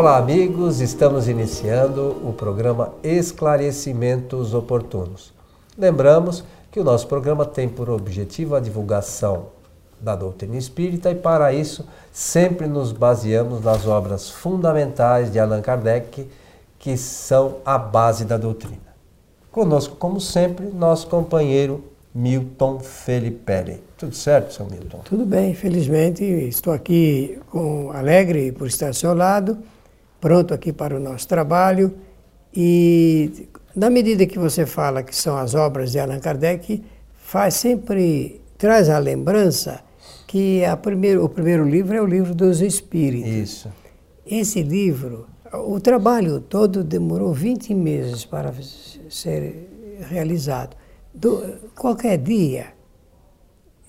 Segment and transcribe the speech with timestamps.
[0.00, 0.80] Olá, amigos.
[0.80, 5.30] Estamos iniciando o programa Esclarecimentos Oportunos.
[5.76, 6.42] Lembramos
[6.72, 9.48] que o nosso programa tem por objetivo a divulgação
[10.00, 16.26] da doutrina espírita e, para isso, sempre nos baseamos nas obras fundamentais de Allan Kardec,
[16.78, 18.94] que são a base da doutrina.
[19.52, 23.82] Conosco, como sempre, nosso companheiro Milton Felipe.
[23.98, 25.00] Tudo certo, seu Milton?
[25.04, 26.24] Tudo bem, felizmente.
[26.24, 29.58] Estou aqui com alegre por estar ao seu lado,
[30.20, 31.92] pronto aqui para o nosso trabalho.
[32.54, 36.82] E na medida que você fala que são as obras de Allan Kardec,
[37.16, 39.80] faz sempre traz a lembrança
[40.26, 43.30] que a primeiro, o primeiro livro é o livro dos Espíritos.
[43.30, 43.72] Isso.
[44.26, 48.52] Esse livro, o trabalho todo demorou 20 meses para
[49.08, 49.68] ser
[50.08, 50.76] realizado.
[51.12, 51.42] Do,
[51.74, 52.66] qualquer dia,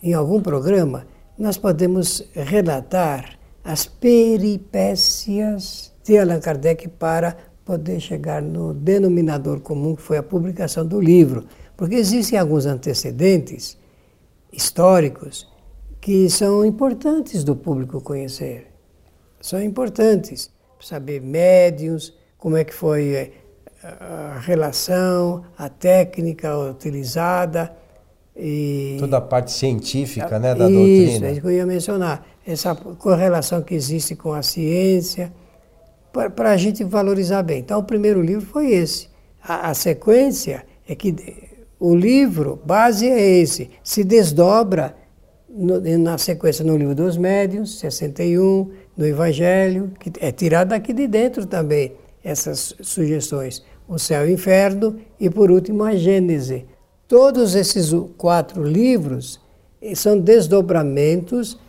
[0.01, 1.05] em algum programa,
[1.37, 10.01] nós podemos relatar as peripécias de Allan Kardec para poder chegar no denominador comum que
[10.01, 11.45] foi a publicação do livro.
[11.77, 13.77] Porque existem alguns antecedentes
[14.51, 15.47] históricos
[15.99, 18.67] que são importantes do público conhecer.
[19.39, 23.31] São importantes saber médiums, como é que foi eh,
[23.83, 27.71] a relação, a técnica utilizada.
[28.35, 31.11] E Toda a parte científica né, da isso, doutrina.
[31.11, 32.25] Isso, é isso que eu ia mencionar.
[32.45, 35.31] Essa correlação que existe com a ciência,
[36.11, 37.59] para a gente valorizar bem.
[37.59, 39.09] Então, o primeiro livro foi esse.
[39.41, 41.15] A, a, sequência é que
[41.79, 44.95] o livro base é esse, se desdobra
[45.49, 51.07] no, na sequência no livro dos médiuns, 61, no Evangelho, que é tirado daqui de
[51.07, 53.63] dentro também essas sugestões.
[53.87, 56.65] O céu e o inferno e, por último, a Gênese.
[57.07, 59.41] Todos esses quatro livros
[59.81, 61.59] eh, são desdobramentos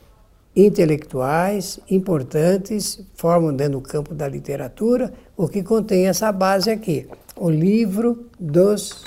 [0.55, 7.07] intelectuais importantes, formam dentro do campo da literatura, o que contém essa base aqui.
[7.37, 9.05] O livro dos.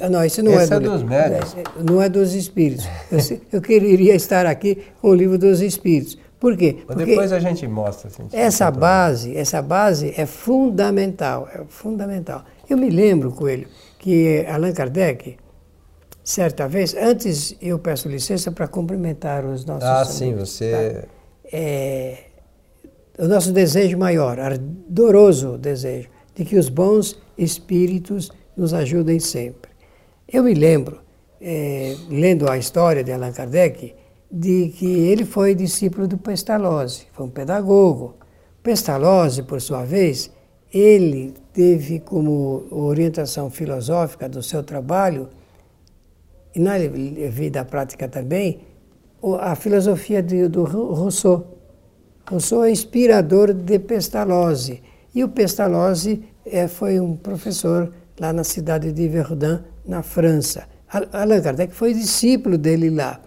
[0.00, 1.56] Ah, não, esse não esse é, do, é dos médios.
[1.88, 2.86] Não é dos espíritos.
[3.10, 6.18] Eu, eu queria estar aqui com o livro dos espíritos.
[6.40, 6.78] Por quê?
[6.86, 8.10] Porque depois a gente mostra.
[8.10, 12.44] A gente essa base, essa base é fundamental, é fundamental.
[12.68, 13.66] Eu me lembro, Coelho,
[13.98, 15.36] que Allan Kardec,
[16.24, 21.02] certa vez, antes eu peço licença para cumprimentar os nossos Ah, amigos, sim, você...
[21.02, 21.08] Tá?
[21.52, 22.18] É,
[23.18, 29.70] o nosso desejo maior, ardoroso desejo, de que os bons espíritos nos ajudem sempre.
[30.26, 31.00] Eu me lembro,
[31.40, 33.94] é, lendo a história de Allan Kardec,
[34.32, 38.16] de que ele foi discípulo do Pestalozzi, foi um pedagogo.
[38.62, 40.30] Pestalozzi, por sua vez,
[40.72, 45.28] ele teve como orientação filosófica do seu trabalho
[46.54, 46.78] e na
[47.30, 48.60] vida prática também,
[49.40, 51.58] a filosofia de, do Rousseau.
[52.28, 54.82] Rousseau é inspirador de Pestalozzi.
[55.14, 60.68] E o Pestalozzi é, foi um professor lá na cidade de Verdun, na França.
[61.12, 63.20] Allan Kardec foi discípulo dele lá.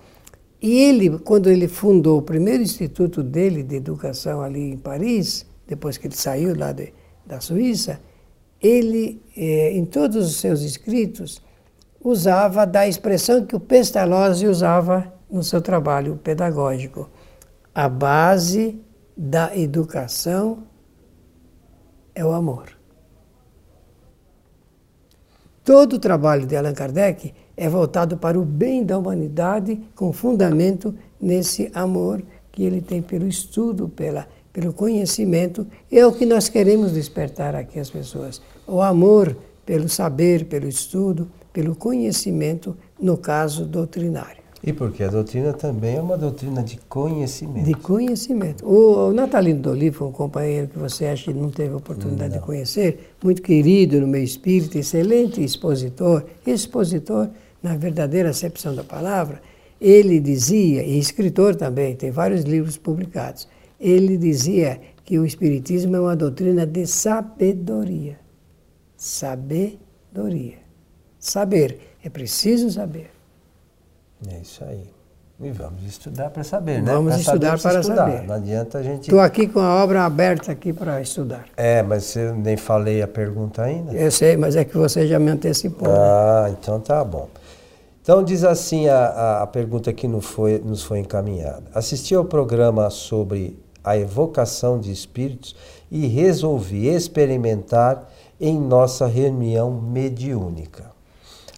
[0.61, 5.97] E ele, quando ele fundou o primeiro instituto dele de educação ali em Paris, depois
[5.97, 6.93] que ele saiu lá de,
[7.25, 7.99] da Suíça,
[8.61, 11.41] ele, eh, em todos os seus escritos,
[12.03, 17.09] usava da expressão que o Pestalozzi usava no seu trabalho pedagógico.
[17.73, 18.79] A base
[19.15, 20.63] da educação
[22.13, 22.77] é o amor.
[25.63, 30.95] Todo o trabalho de Allan Kardec é voltado para o bem da humanidade, com fundamento
[31.19, 35.67] nesse amor que ele tem pelo estudo, pela, pelo conhecimento.
[35.91, 38.41] É o que nós queremos despertar aqui as pessoas.
[38.65, 39.35] O amor
[39.65, 44.43] pelo saber, pelo estudo, pelo conhecimento, no caso doutrinário.
[44.63, 47.65] E porque a doutrina também é uma doutrina de conhecimento.
[47.65, 48.63] De conhecimento.
[48.63, 52.39] O, Natalino Dolivo, um companheiro que você acha que não teve oportunidade não.
[52.39, 57.27] de conhecer, muito querido no meio espírita, excelente expositor, expositor
[57.63, 59.41] na verdadeira acepção da palavra,
[59.81, 63.47] ele dizia, e escritor também, tem vários livros publicados,
[63.79, 68.19] ele dizia que o Espiritismo é uma doutrina de sabedoria.
[68.95, 70.66] Sabedoria.
[71.19, 71.97] Saber.
[72.03, 73.11] É preciso saber.
[74.27, 74.97] É isso aí.
[75.39, 76.91] E vamos estudar para saber, né?
[76.91, 78.11] Vamos pra estudar para estudar.
[78.11, 78.27] saber.
[78.27, 79.03] Não adianta a gente.
[79.03, 81.45] Estou aqui com a obra aberta aqui para estudar.
[81.55, 83.93] É, mas eu nem falei a pergunta ainda.
[83.93, 85.87] Eu sei, mas é que você já me antecipou.
[85.87, 85.93] Né?
[85.95, 86.55] Ah, né?
[86.59, 87.29] então tá bom.
[88.01, 91.65] Então diz assim a, a pergunta que nos foi, nos foi encaminhada.
[91.71, 95.55] Assisti ao programa sobre a evocação de espíritos
[95.91, 98.09] e resolvi experimentar
[98.41, 100.96] em nossa reunião mediúnica.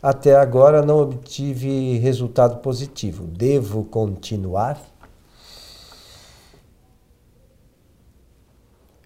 [0.01, 3.25] Até agora não obtive resultado positivo.
[3.25, 4.80] Devo continuar?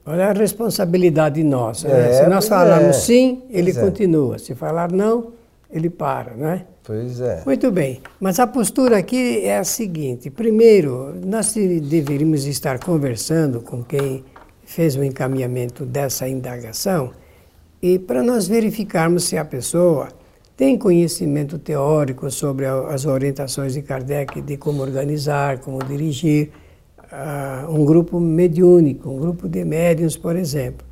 [0.05, 1.87] Olha a responsabilidade nossa.
[1.87, 2.09] né?
[2.11, 2.99] É, Se nós falarmos é.
[2.99, 3.81] sim, ele Pois é.
[3.89, 4.37] continua.
[4.37, 5.31] Se falar não,
[5.71, 6.65] ele para, né?
[6.83, 7.41] Pois é.
[7.45, 13.81] Muito bem, mas a postura aqui é a seguinte: primeiro, nós deveríamos estar conversando com
[13.81, 14.23] quem
[14.65, 17.11] fez o encaminhamento dessa indagação
[17.81, 20.09] e para nós verificarmos se a pessoa
[20.55, 26.51] tem conhecimento teórico sobre as orientações de Kardec de como organizar, como dirigir
[27.11, 30.85] ah, um grupo mediúnico, um grupo de médiuns, por exemplo.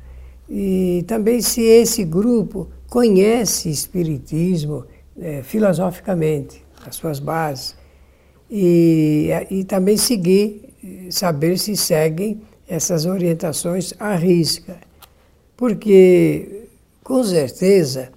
[0.48, 4.84] E também se esse grupo conhece Espiritismo
[5.18, 7.74] eh, filosoficamente, as suas bases.
[8.50, 14.76] E, e também seguir, eh, saber se seguem essas orientações à risca.
[15.56, 16.66] Porque,
[17.02, 18.10] com certeza,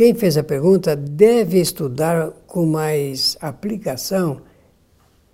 [0.00, 4.40] quem fez a pergunta deve estudar com mais aplicação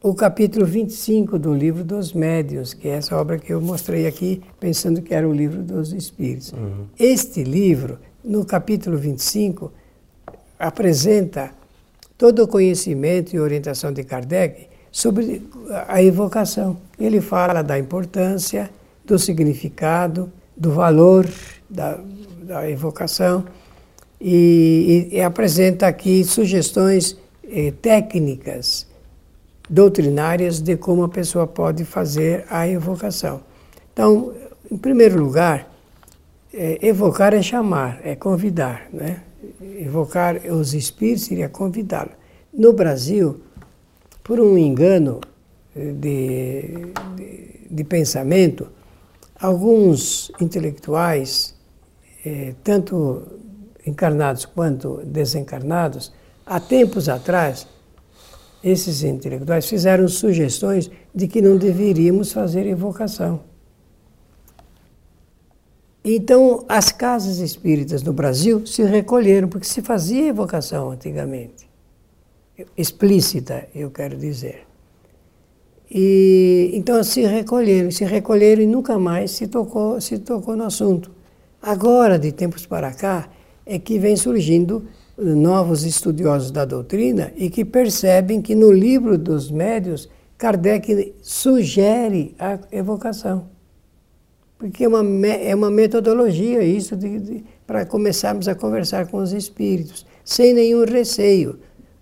[0.03, 4.43] o capítulo 25 do livro dos médiuns, que é essa obra que eu mostrei aqui,
[4.59, 6.53] pensando que era o livro dos espíritos.
[6.99, 9.73] Este livro, no capítulo 25,
[10.59, 11.53] apresenta
[12.19, 15.49] todo o conhecimento e orientação de Kardec sobre
[15.87, 16.77] a evocação.
[16.99, 18.69] Ele fala da importância,
[19.05, 21.25] do significado, do valor
[21.71, 22.01] da,
[22.43, 23.45] da evocação
[24.21, 28.87] e, e- e apresenta aqui sugestões eh, técnicas
[29.69, 33.41] doutrinárias de como a pessoa pode fazer a evocação.
[33.93, 34.33] Então,
[34.71, 35.73] em primeiro lugar,
[36.53, 39.23] é, evocar é chamar, é convidar, né?
[39.79, 42.11] Evocar os espíritos seria convidá-lo.
[42.53, 43.41] No Brasil,
[44.25, 45.21] por um engano
[45.75, 46.63] eh, de,
[47.17, 48.69] de, de pensamento,
[49.39, 51.55] alguns intelectuais,
[52.25, 53.23] eh, tanto
[53.87, 56.13] encarnados quanto desencarnados,
[56.45, 57.67] há tempos atrás,
[58.63, 63.41] esses intelectuais fizeram sugestões de que não deveríamos fazer evocação.
[66.05, 71.69] Então, as casas espíritas no Brasil se recolheram, porque se fazia evocação antigamente.
[72.77, 74.67] Explícita, eu quero dizer.
[75.91, 81.11] E, então, se recolheram, se recolheram e nunca mais se tocou, se tocou no assunto.
[81.61, 83.29] Agora, de tempos para cá,
[83.67, 84.85] é que vem surgindo
[85.19, 90.09] eh, novos estudiosos da doutrina e que percebem que no livro dos médios,
[90.39, 93.49] Kardec sugere a evocação.
[94.59, 100.07] Porque é uma, é uma metodologia isso de, para começarmos a conversar com os espíritos,
[100.25, 101.59] sem nenhum receio.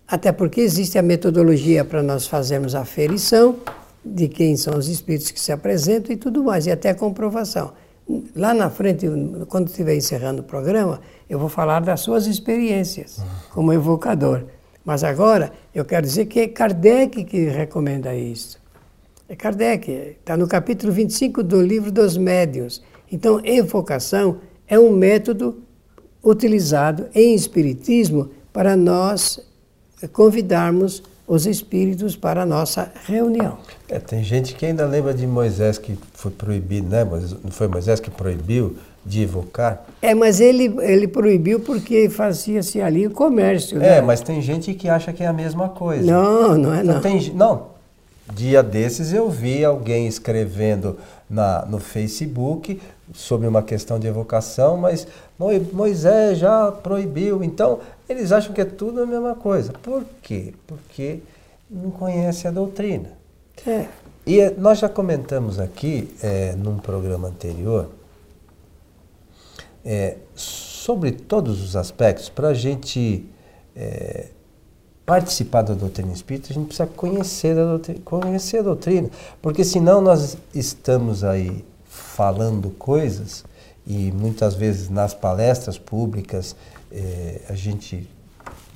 [0.06, 3.56] Até porque existe a metodologia para nós fazermos a aferição
[4.04, 7.72] de quem são os espíritos que se apresentam e tudo mais, e até a comprovação.
[8.36, 9.06] Lá na frente,
[9.48, 14.44] quando estiver encerrando o programa, eu vou falar das suas experiências como evocador.
[14.84, 18.60] Mas agora eu quero dizer que é Kardec que recomenda isso.
[19.26, 19.90] É Kardec,
[20.20, 22.82] está no capítulo 25 do livro dos médiuns.
[23.10, 25.62] Então, evocação é um método
[26.22, 29.40] utilizado em Espiritismo para nós
[30.12, 33.58] convidarmos os espíritos para a nossa reunião.
[33.88, 37.04] É, tem gente que ainda lembra de Moisés que foi proibido, né?
[37.42, 39.84] Não foi Moisés que proibiu de evocar?
[40.00, 43.78] É, mas ele, ele proibiu porque fazia-se ali o comércio.
[43.78, 44.00] É, né?
[44.00, 46.04] mas tem gente que acha que é a mesma coisa.
[46.04, 47.00] Não, não é Não, não.
[47.00, 47.74] tem, não.
[48.32, 52.80] Dia desses eu vi alguém escrevendo na, no Facebook
[53.12, 55.06] sobre uma questão de evocação, mas
[55.38, 57.42] Mo- Moisés já proibiu.
[57.44, 59.72] Então, eles acham que é tudo a mesma coisa.
[59.72, 60.54] Por quê?
[60.66, 61.20] Porque
[61.70, 63.10] não conhece a doutrina.
[63.66, 63.86] É.
[64.26, 67.90] E eh, nós já comentamos aqui, eh, num programa anterior,
[69.84, 73.24] eh, sobre todos os aspectos, para a gente
[73.76, 74.28] eh,
[75.04, 79.10] participar da doutrina espírita, a gente precisa conhecer a, doutrina, conhecer a doutrina,
[79.42, 83.44] porque senão nós estamos aí falando coisas
[83.86, 86.56] e muitas vezes nas palestras públicas
[86.90, 88.08] eh, a gente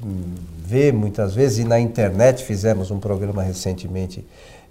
[0.02, 4.24] hum, vê muitas vezes, e na internet fizemos um programa recentemente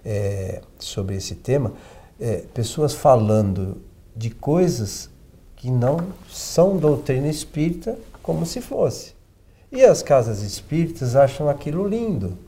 [0.04, 1.72] eh, sobre esse tema,
[2.20, 3.78] eh, pessoas falando
[4.16, 5.10] de coisas
[5.56, 9.12] que não são doutrina espírita como se fosse.
[9.70, 12.38] E as casas espíritas acham aquilo lindo.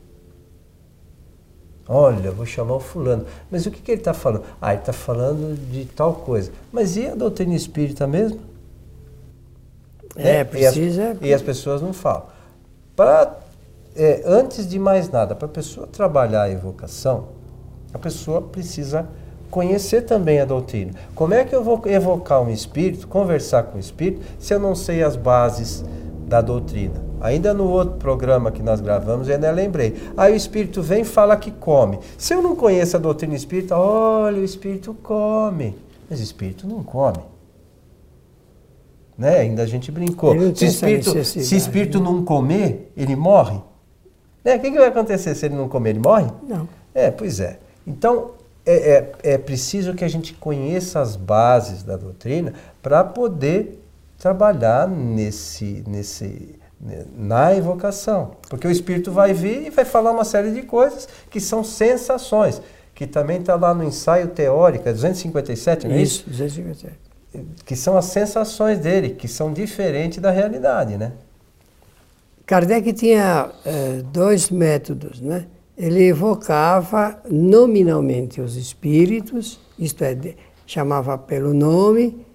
[1.93, 3.25] Olha, vou chamar o fulano.
[3.51, 4.43] Mas o que, que ele está falando?
[4.61, 6.49] Ah, ele está falando de tal coisa.
[6.71, 8.39] Mas e a doutrina espírita mesmo?
[10.15, 10.43] É, Né?
[10.45, 12.23] precisa- E as, e as pessoas não falam.
[12.95, 13.35] Pra,
[13.95, 17.25] é, antes de mais nada, para a pessoa trabalhar a evocação,
[17.93, 19.05] a pessoa precisa
[19.49, 20.93] conhecer também a doutrina.
[21.13, 24.75] Como é que eu vou evocar um espírito, conversar com o espírito, se eu não
[24.75, 25.83] sei as bases
[26.25, 27.10] da doutrina?
[27.21, 30.01] Ainda no outro programa que nós gravamos, eu ainda lembrei.
[30.17, 31.99] Aí o espírito vem e fala que come.
[32.17, 35.75] Se eu não conheço a doutrina espírita, olha, o espírito come.
[36.09, 37.19] Mas espírito não come.
[39.17, 39.39] Né?
[39.39, 40.33] Ainda a gente brincou.
[40.55, 42.05] Se espírito, se espírito né?
[42.05, 43.61] não comer, ele morre.
[44.43, 44.55] Né?
[44.55, 45.91] O que, que vai acontecer se ele não comer?
[45.91, 46.27] Ele morre?
[46.47, 46.67] Não.
[46.93, 47.59] É, pois é.
[47.85, 48.31] Então,
[48.65, 53.79] é, é, é preciso que a gente conheça as bases da doutrina para poder
[54.17, 56.55] trabalhar nesse, nesse,
[57.15, 58.31] na evocação.
[58.49, 62.61] Porque o Espírito vai vir e vai falar uma série de coisas que são sensações,
[62.95, 66.21] que também está lá no ensaio teórico, é 257, não é isso?
[66.21, 66.95] Isso, 257.
[67.65, 71.13] Que são as sensações dele, que são diferentes da realidade, né?
[72.45, 75.45] Kardec tinha uh, dois métodos, né?
[75.77, 80.17] Ele evocava nominalmente os espíritos, isto é,
[80.65, 82.25] chamava pelo nome,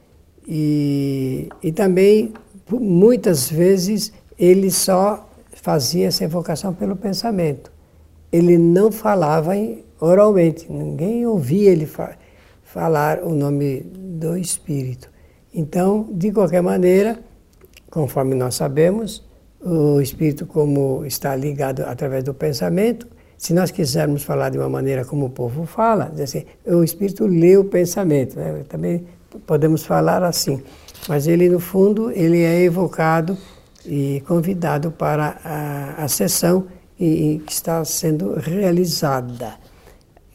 [0.49, 2.33] e, e também,
[2.71, 7.73] muitas vezes, ele só fazia essa evocação pelo pensamento.
[8.31, 9.53] Ele não falava
[10.01, 12.17] oralmente, ninguém ouvia ele fa
[12.63, 15.11] falar o nome do Espírito.
[15.55, 17.19] Então, de qualquer maneira,
[17.91, 19.25] conforme nós sabemos,
[19.65, 23.07] o Espírito, como está ligado através do pensamento,
[23.39, 27.57] se nós quisermos falar de uma maneira como o povo fala, assim, o Espírito lê
[27.57, 28.37] o pensamento.
[28.37, 28.65] Né?
[28.69, 29.07] Também
[29.47, 30.63] podemos falar assim.
[31.09, 33.37] Mas ele, no fundo, ele é evocado
[33.87, 36.67] e convidado para a, a sessão
[36.97, 39.55] que está sendo realizada.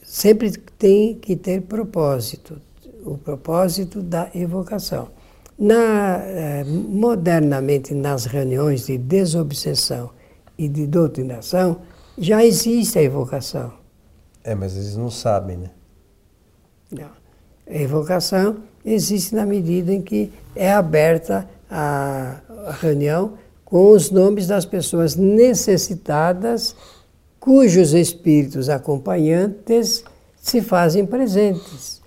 [0.04, 2.62] Sempre tem que ter propósito,
[3.04, 5.10] o propósito da evocação.
[5.58, 10.10] Na, eh, modernamente, nas reuniões de desobsessão
[10.58, 11.82] e de doutrinação,
[12.18, 13.74] já existe a evocação.
[14.44, 15.70] É, mas eles não sabem, né?
[16.92, 17.10] Não.
[17.68, 22.42] A evocação existe na medida em que é aberta a
[22.82, 23.34] reunião
[23.72, 26.76] com os nomes das pessoas necessitadas,
[27.40, 30.04] cujos espíritos acompanhantes
[30.36, 32.02] se fazem presentes.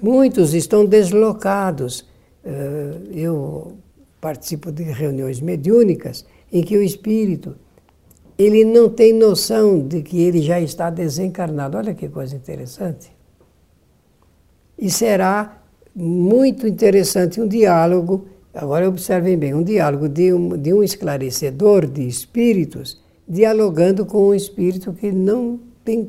[0.00, 2.06] Muitos estão deslocados.
[2.42, 3.74] Eh, eu
[4.18, 7.54] participo de reuniões mediúnicas em que o espírito
[8.38, 11.76] ele não tem noção de que ele já está desencarnado.
[11.76, 13.14] Olha que coisa interessante.
[14.78, 15.62] E será
[15.94, 22.06] muito interessante um diálogo Agora observem bem, um diálogo de um, de um esclarecedor de
[22.06, 26.06] espíritos dialogando com um espírito que não tem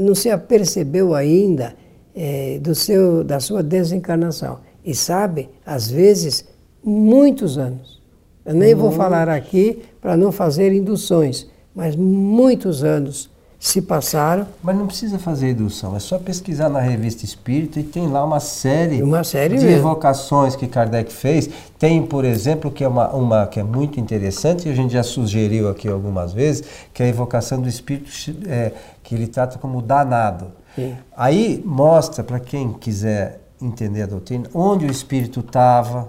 [0.00, 1.74] não se apercebeu ainda
[2.14, 4.60] é, do seu, da sua desencarnação.
[4.84, 6.46] E sabe, às vezes,
[6.82, 8.00] muitos anos.
[8.44, 13.28] Eu nem vou falar aqui para não fazer induções, mas muitos anos
[13.66, 14.46] se passaram.
[14.62, 18.38] Mas não precisa fazer indução, é só pesquisar na revista Espírita e tem lá uma
[18.38, 19.78] série, uma série de mesmo.
[19.78, 21.50] evocações que Kardec fez.
[21.76, 25.02] Tem, por exemplo, que é uma, uma que é muito interessante, e a gente já
[25.02, 26.62] sugeriu aqui algumas vezes,
[26.94, 28.08] que é a evocação do Espírito
[28.46, 30.52] é, que ele trata como danado.
[30.76, 30.96] Sim.
[31.16, 36.08] Aí mostra para quem quiser entender a doutrina onde o Espírito estava,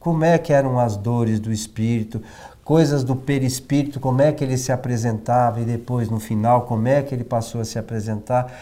[0.00, 2.20] como é que eram as dores do Espírito,
[2.66, 7.00] coisas do perispírito, como é que ele se apresentava e depois no final como é
[7.00, 8.52] que ele passou a se apresentar.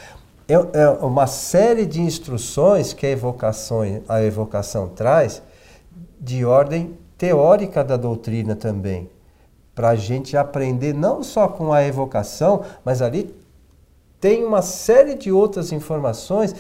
[0.47, 5.43] É, é uma série de instruções que a evocação, a evocação traz
[6.21, 9.09] de ordem teórica da doutrina também,
[9.75, 13.35] para a gente aprender não só com a evocação, mas ali
[14.21, 16.55] tem uma série de outras informações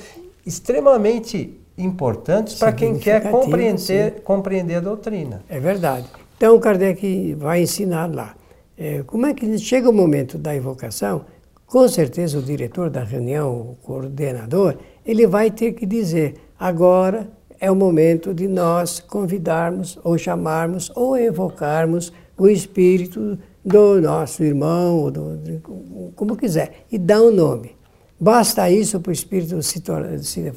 [0.47, 5.43] extremamente importantes para quem quer compreender, compreender a doutrina.
[5.47, 6.07] É verdade.
[6.45, 8.37] Então Kardec vai ensinar lá.
[8.77, 11.25] É, como é que chega o momento da evocação?
[11.65, 17.71] Com certeza o diretor da reunião, o coordenador, ele vai ter que dizer: agora é
[17.71, 25.11] o momento de nós convidarmos ou chamarmos ou evocarmos o espírito do nosso irmão, ou
[25.11, 27.75] do, como quiser, e dá um nome.
[28.21, 29.83] Basta isso para o espírito se,
[30.21, 30.53] se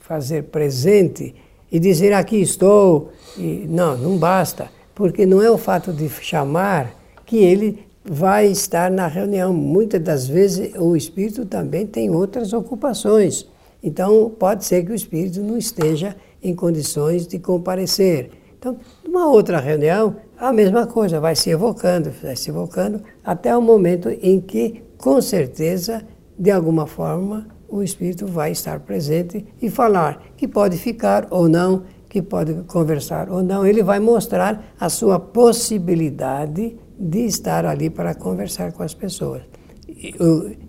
[0.00, 1.34] fazer presente
[1.72, 3.10] e dizer aqui estou.
[3.38, 6.94] E, não, não basta porque não é o fato de chamar
[7.26, 9.52] que ele vai estar na reunião.
[9.52, 13.46] Muitas das vezes o espírito também tem outras ocupações.
[13.82, 18.30] Então, pode ser que o espírito não esteja em condições de comparecer.
[18.58, 23.60] Então, numa outra reunião, a mesma coisa, vai se evocando, vai se evocando, até o
[23.60, 26.02] momento em que, com certeza,
[26.38, 31.82] de alguma forma, o espírito vai estar presente e falar, que pode ficar ou não
[32.14, 38.14] que pode conversar ou não, ele vai mostrar a sua possibilidade de estar ali para
[38.14, 39.42] conversar com as pessoas.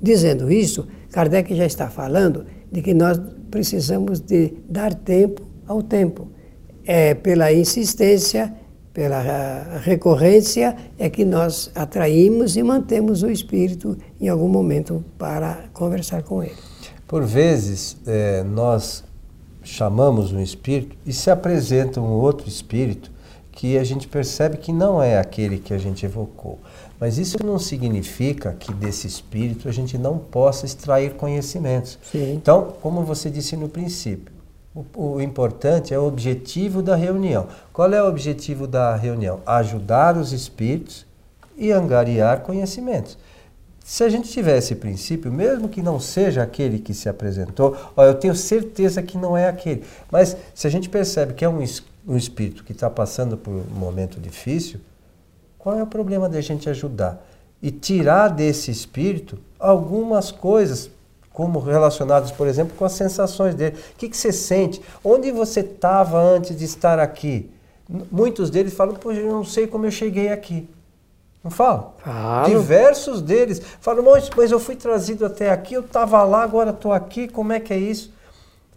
[0.02, 3.22] Dizendo isso, Kardec já está falando de que nós
[3.52, 6.30] precisamos de dar tempo ao tempo.
[6.84, 8.52] É pela insistência,
[8.92, 9.22] pela
[9.84, 16.42] recorrência, é que nós atraímos e mantemos o espírito em algum momento para conversar com
[16.42, 16.58] ele.
[17.08, 19.04] Por vezes, é, nós
[19.66, 23.12] chamamos um espírito e se apresenta um outro espírito
[23.52, 26.60] que a gente percebe que não é aquele que a gente evocou.
[27.00, 31.98] Mas isso não significa que desse espírito a gente não possa extrair conhecimentos.
[32.12, 32.34] Sim.
[32.34, 34.34] Então, como você disse no princípio,
[34.74, 37.48] o, o, importante é o objetivo da reunião.
[37.72, 39.40] Qual é o objetivo da reunião?
[39.46, 41.06] Ajudar os espíritos
[41.58, 43.18] e angariar conhecimentos.
[43.88, 48.04] Se a gente tiver esse princípio, mesmo que não seja aquele que se apresentou, ó,
[48.04, 49.84] eu tenho certeza que não é aquele.
[50.12, 51.64] Mas se a gente percebe que é um,
[52.08, 54.80] um espírito que está passando por um momento difícil,
[55.60, 57.24] qual é o problema da gente ajudar?
[57.62, 60.90] E tirar desse espírito algumas coisas,
[61.32, 63.76] como relacionadas, por exemplo, com as sensações dele.
[63.94, 64.82] O que, que você sente?
[65.04, 67.52] Onde você estava antes de estar aqui?
[68.12, 70.68] Muitos deles falam, pois eu não sei como eu cheguei aqui.
[71.46, 71.94] Não falam?
[72.00, 72.48] Falo.
[72.48, 76.92] Diversos deles falam, mas, mas eu fui trazido até aqui, eu estava lá, agora estou
[76.92, 78.12] aqui, como é que é isso?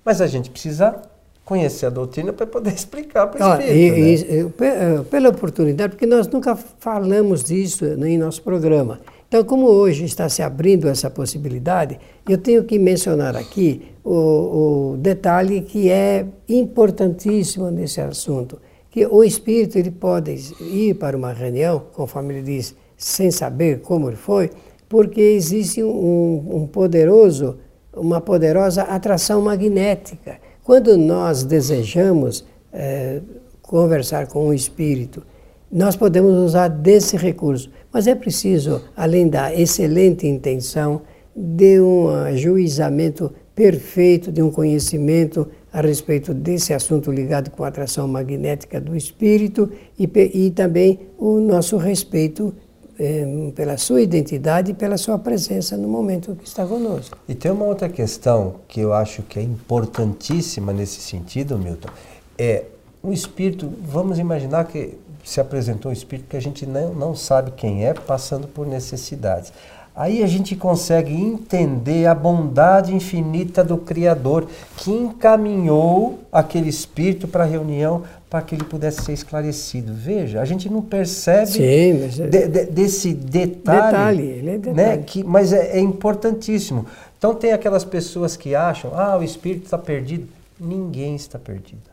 [0.04, 1.00] Mas a gente precisa
[1.46, 3.96] conhecer a doutrina para poder explicar para o espírito.
[4.28, 4.52] né?
[4.60, 9.00] Eh, pela oportunidade, porque nós nunca falamos disso em nosso programa.
[9.28, 11.98] Então, como hoje está se abrindo essa possibilidade,
[12.28, 18.60] eu tenho que mencionar aqui o, o detalhe que é importantíssimo nesse assunto,
[18.98, 24.08] que o espírito ele pode ir para uma reunião, conforme ele diz, sem saber como
[24.08, 24.50] ele foi,
[24.88, 27.58] porque existe um, um poderoso,
[27.94, 30.38] uma poderosa atração magnética.
[30.64, 33.20] Quando nós desejamos é,
[33.62, 35.22] conversar com o espírito,
[35.70, 41.02] nós podemos usar desse recurso, mas é preciso, além da excelente intenção,
[41.36, 48.08] de um ajuizamento perfeito, de um conhecimento a respeito desse assunto ligado com a atração
[48.08, 52.54] magnética do espírito e, e também o nosso respeito
[52.98, 57.16] eh, pela sua identidade e pela sua presença no momento que está conosco.
[57.28, 61.88] E tem uma outra questão que eu acho que é importantíssima nesse sentido, Milton,
[62.36, 62.64] é
[63.02, 67.50] o espírito, vamos imaginar que se apresentou um espírito que a gente não, não sabe
[67.52, 69.52] quem é, passando por necessidades.
[69.98, 77.42] Aí a gente consegue entender a bondade infinita do Criador que encaminhou aquele espírito para
[77.42, 79.92] a reunião para que ele pudesse ser esclarecido.
[79.92, 82.28] Veja, a gente não percebe Sim, mas é...
[82.28, 84.76] de, de, desse detalhe, detalhe, ele é detalhe.
[84.76, 86.86] Né, que, mas é, é importantíssimo.
[87.18, 90.28] Então tem aquelas pessoas que acham, ah, o espírito está perdido.
[90.60, 91.90] Ninguém está perdido.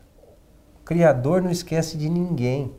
[0.80, 2.70] O Criador não esquece de ninguém.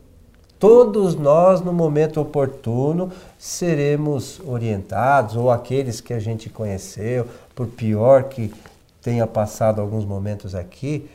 [0.59, 8.23] Todos nós, no momento oportuno, seremos orientados, ou aqueles que a gente conheceu, por pior
[8.23, 8.51] que
[9.01, 11.07] tenha passado alguns momentos aqui,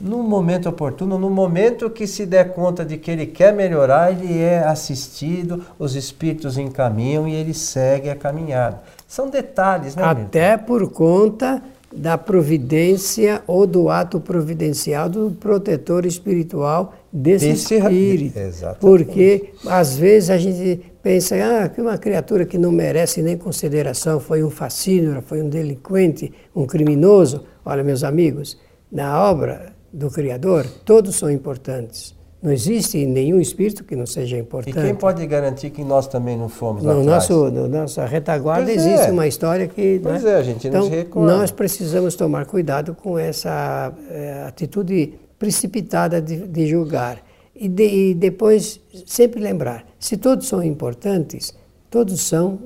[0.00, 4.38] no momento oportuno, no momento que se der conta de que ele quer melhorar, ele
[4.38, 8.82] é assistido, os espíritos encaminham e ele segue a caminhada.
[9.06, 10.04] São detalhes, né?
[10.04, 11.62] Até por conta
[11.94, 18.38] da providência ou do ato providencial do protetor espiritual desse, desse espírito.
[18.38, 18.80] Exatamente.
[18.80, 24.20] Porque às vezes a gente pensa ah, que uma criatura que não merece nem consideração
[24.20, 27.44] foi um fascínio, foi um delinquente, um criminoso.
[27.64, 28.58] Olha, meus amigos,
[28.92, 32.17] na obra do Criador, todos são importantes.
[32.40, 34.78] Não existe nenhum espírito que não seja importante.
[34.78, 38.76] E quem pode garantir que nós também não fomos no nosso No nossa retaguarda pois
[38.76, 39.10] existe é.
[39.10, 39.98] uma história que...
[40.00, 40.30] Pois né?
[40.30, 41.36] é, a gente então, não se recorda.
[41.36, 47.20] Nós precisamos tomar cuidado com essa é, atitude precipitada de, de julgar.
[47.56, 51.52] E, de, e depois sempre lembrar, se todos são importantes,
[51.90, 52.60] todos são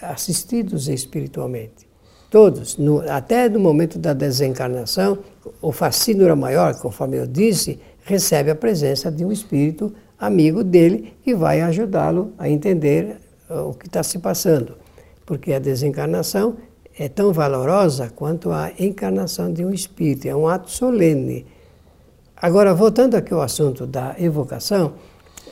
[0.00, 1.86] assistidos espiritualmente.
[2.28, 5.18] Todos, no, até no momento da desencarnação,
[5.60, 11.34] o fascínio maior, conforme eu disse, recebe a presença de um espírito amigo dele que
[11.34, 13.16] vai ajudá-lo a entender
[13.50, 14.74] uh, o que está se passando.
[15.26, 16.56] Porque a desencarnação
[16.96, 21.46] é tão valorosa quanto a encarnação de um espírito, é um ato solene.
[22.36, 24.94] Agora, voltando aqui ao assunto da evocação,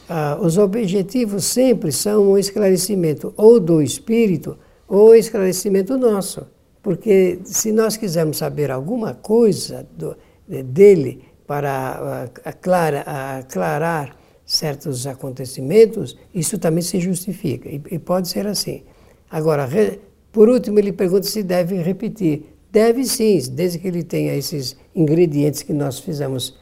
[0.08, 4.58] uh, os objetivos sempre são o esclarecimento ou do espírito
[4.88, 6.46] ou o esclarecimento nosso.
[6.82, 10.16] Porque se nós quisermos saber alguma coisa do,
[10.48, 18.84] dele, para aclarar, aclarar certos acontecimentos, isso também se justifica, e, e pode ser assim.
[19.28, 19.98] Agora, re,
[20.30, 22.54] por último, ele pergunta se deve repetir.
[22.70, 26.56] Deve sim, desde que ele tenha esses ingredientes que nós fizemos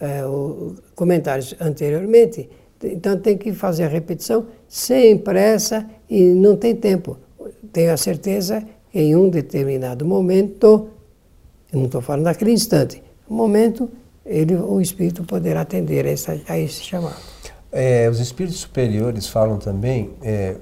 [0.00, 2.50] é, o, comentários anteriormente.
[2.82, 7.16] Então tem que fazer a repetição sem pressa e não tem tempo.
[7.72, 10.88] Tenho a certeza que em um determinado momento,
[11.72, 13.88] eu não estou falando naquele instante, momento
[14.24, 17.16] ele, o espírito poderá atender a, essa, a esse chamado.
[17.70, 20.56] É, os espíritos superiores falam também, é,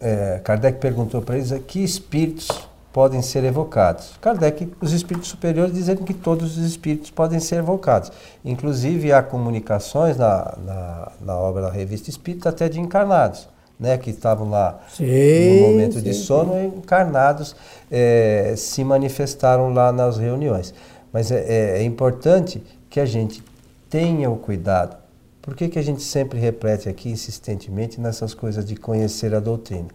[0.00, 2.48] é, Kardec perguntou para eles que espíritos
[2.92, 4.12] podem ser evocados.
[4.20, 8.12] Kardec, os espíritos superiores dizendo que todos os espíritos podem ser evocados.
[8.44, 13.50] Inclusive há comunicações na, na, na obra da Revista Espírita até de encarnados.
[13.80, 16.66] Né, que estavam lá sim, no momento sim, de sono, sim.
[16.78, 17.56] encarnados
[17.90, 20.72] é, se manifestaram lá nas reuniões.
[21.12, 22.62] Mas é, é, é importante
[22.92, 23.42] que a gente
[23.88, 24.98] tenha o cuidado.
[25.40, 29.88] Por que, que a gente sempre repete aqui insistentemente nessas coisas de conhecer a doutrina?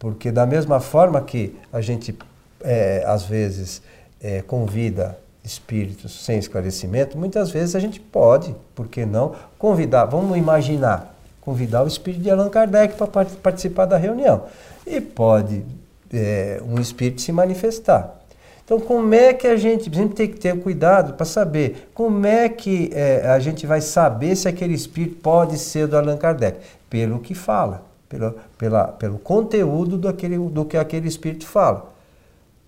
[0.00, 2.12] Porque da mesma forma que a gente,
[2.60, 3.80] é, às vezes,
[4.20, 10.36] é, convida espíritos sem esclarecimento, muitas vezes a gente pode, por que não, convidar, vamos
[10.36, 14.46] imaginar, convidar o espírito de Allan Kardec para participar da reunião.
[14.84, 15.64] E pode
[16.12, 18.23] é, um espírito se manifestar.
[18.64, 22.48] Então, como é que a gente sempre tem que ter cuidado para saber como é
[22.48, 26.58] que é, a gente vai saber se aquele espírito pode ser do Allan Kardec?
[26.88, 31.92] Pelo que fala pelo, pela, pelo conteúdo do, aquele, do que aquele espírito fala.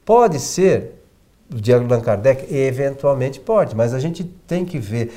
[0.04, 1.02] Pode ser
[1.48, 2.52] de Allan Kardec?
[2.52, 5.12] Eventualmente pode, mas a gente tem que ver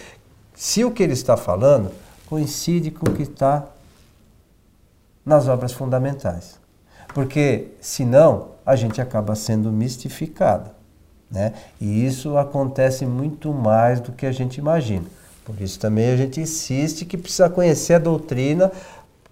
[0.54, 1.92] se o que ele está falando
[2.28, 3.66] coincide com o que está
[5.26, 6.60] nas obras fundamentais.
[7.14, 10.70] Porque, senão, a gente acaba sendo mistificado.
[11.30, 11.54] Né?
[11.82, 15.06] E isso acontece muito mais do que a gente imagina.
[15.44, 18.72] Por isso também a gente insiste que precisa conhecer a doutrina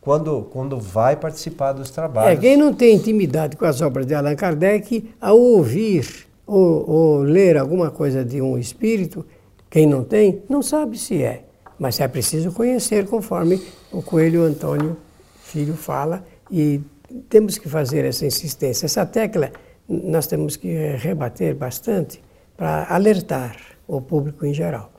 [0.02, 2.39] quando, quando vai participar dos trabalhos.
[2.39, 7.17] É, quem não tem intimidade com as obras de Allan Kardec, ao ouvir ou, ou
[7.19, 9.23] ler alguma coisa de um espírito,
[9.69, 11.43] quem não tem, não sabe se é.
[11.78, 14.97] Mas é preciso conhecer, conforme o Coelho Antônio
[15.43, 16.82] Filho fala, e
[17.30, 18.86] temos que fazer essa insistência.
[18.86, 19.52] Essa tecla
[19.88, 22.22] nós temos que rebater bastante
[22.56, 23.56] para alertar
[23.88, 24.91] o público em geral.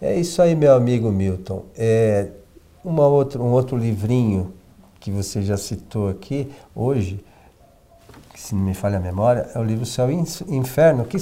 [0.00, 1.64] É isso aí, meu amigo Milton.
[1.76, 2.28] É,
[2.84, 4.52] uma outra, um outro livrinho
[5.00, 7.24] que você já citou aqui hoje,
[8.34, 10.14] se não me falha a memória, é o livro Céu e
[10.48, 11.16] Inferno, que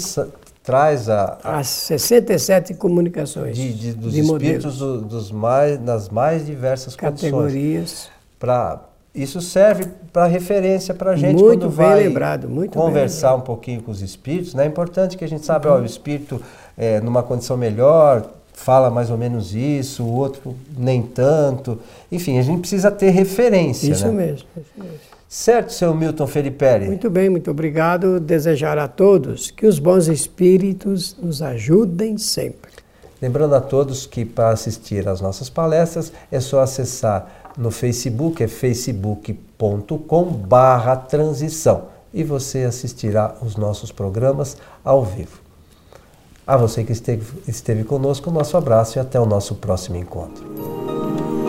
[0.62, 6.08] traz a, a, as 67 comunicações de, de, dos de espíritos do, dos mais, das
[6.08, 8.10] mais diversas categorias.
[8.38, 8.80] Para
[9.14, 13.82] isso serve para referência para a gente muito quando vai lembrado, conversar bem um pouquinho
[13.82, 14.54] com os espíritos.
[14.54, 14.64] Né?
[14.64, 15.82] É importante que a gente saiba, uhum.
[15.82, 16.40] o espírito
[16.78, 21.78] é, numa condição melhor, fala mais ou menos isso, o outro nem tanto.
[22.10, 23.90] Enfim, a gente precisa ter referência.
[23.90, 24.12] Isso, né?
[24.12, 25.12] mesmo, isso mesmo.
[25.28, 26.64] Certo, seu Milton Felipe?
[26.86, 28.20] Muito bem, muito obrigado.
[28.20, 32.70] Desejar a todos que os bons espíritos nos ajudem sempre.
[33.20, 38.48] Lembrando a todos que para assistir às nossas palestras é só acessar no Facebook, é
[38.48, 45.40] facebook.com barra transição e você assistirá os nossos programas ao vivo.
[46.46, 51.41] A você que esteve, esteve conosco, nosso abraço e até o nosso próximo encontro.